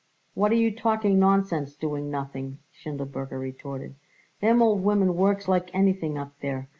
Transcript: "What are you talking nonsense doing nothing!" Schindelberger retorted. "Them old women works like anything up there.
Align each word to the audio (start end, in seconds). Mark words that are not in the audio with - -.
"What 0.33 0.51
are 0.51 0.55
you 0.55 0.75
talking 0.75 1.19
nonsense 1.19 1.75
doing 1.75 2.09
nothing!" 2.09 2.57
Schindelberger 2.71 3.37
retorted. 3.39 3.93
"Them 4.39 4.59
old 4.63 4.81
women 4.83 5.15
works 5.15 5.47
like 5.47 5.69
anything 5.75 6.17
up 6.17 6.33
there. 6.39 6.69